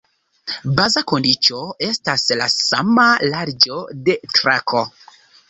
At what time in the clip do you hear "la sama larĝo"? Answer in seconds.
2.41-3.79